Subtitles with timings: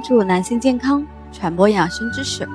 [0.00, 2.48] 关注男性健康，传播养生知识。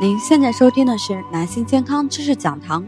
[0.00, 2.86] 您现在收听的是男性健康知识讲堂。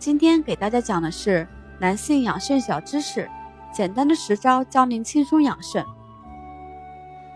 [0.00, 1.46] 今天给大家讲的是
[1.78, 3.30] 男性养肾小知识，
[3.72, 5.84] 简单的十招教您轻松养肾。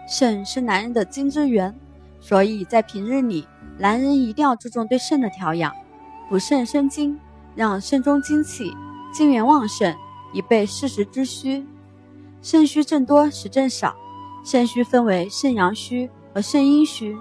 [0.08, 1.72] 肾是男人的精之源，
[2.18, 3.46] 所以在平日里，
[3.78, 5.72] 男人一定要注重对肾的调养，
[6.28, 7.16] 补肾生精，
[7.54, 8.76] 让肾中精气、
[9.14, 9.94] 精元旺盛，
[10.32, 11.64] 以备适时之需。
[12.42, 13.94] 肾虚症多实症少。
[14.44, 17.16] 肾虚分为肾阳虚和肾阴虚，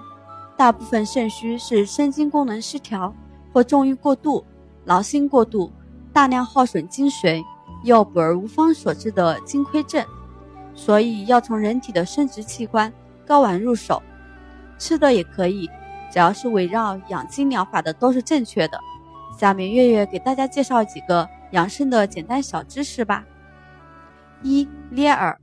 [0.56, 3.14] 大部分肾虚是肾精功能失调
[3.52, 4.44] 或重欲过度、
[4.84, 5.72] 劳心过度、
[6.12, 7.44] 大量耗损精髓
[7.84, 10.04] 又补而无方所致的精亏症。
[10.74, 12.92] 所以要从人体的生殖器官
[13.26, 14.02] 睾丸入手，
[14.78, 15.70] 吃的也可以，
[16.10, 18.80] 只要是围绕养精疗法的都是正确的。
[19.38, 23.24] 下面月月给大家介绍几个养肾的简单小知识吧。
[24.42, 25.38] 一捏耳，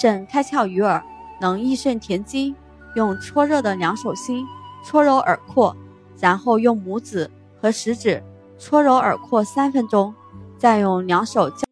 [0.00, 1.02] 肾开窍于耳。
[1.40, 2.54] 能益肾填精，
[2.94, 4.46] 用搓热的两手心
[4.84, 5.76] 搓揉耳廓，
[6.18, 8.22] 然后用拇指和食指
[8.58, 10.14] 搓揉耳廓三分钟，
[10.58, 11.65] 再用两手交。